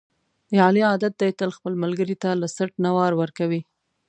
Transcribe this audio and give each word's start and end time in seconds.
د 0.51 0.53
علي 0.65 0.81
عادت 0.89 1.13
دی، 1.21 1.31
تل 1.39 1.49
خپل 1.57 1.73
ملګري 1.83 2.15
ته 2.23 2.29
له 2.41 2.47
څټ 2.55 2.71
نه 2.83 2.91
وار 2.97 3.11
ورکوي. 3.21 3.61